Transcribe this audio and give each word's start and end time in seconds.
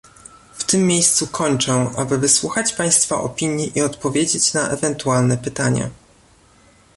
W 0.57 0.63
tym 0.63 0.87
miejscu 0.87 1.27
kończę, 1.27 1.89
aby 1.97 2.17
wysłuchać 2.17 2.73
Państwa 2.73 3.15
opinii 3.21 3.71
i 3.77 3.81
odpowiedzieć 3.81 4.53
na 4.53 4.69
ewentualne 4.69 5.37
pytania 5.37 5.89